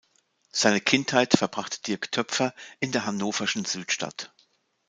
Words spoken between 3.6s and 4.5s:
Südstadt.